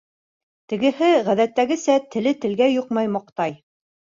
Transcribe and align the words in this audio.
Тегеһе, 0.73 1.09
ғәҙәттәгесә, 1.27 1.99
теле-телгә 2.17 2.71
йоҡмай 2.79 3.11
маҡтай. 3.19 3.59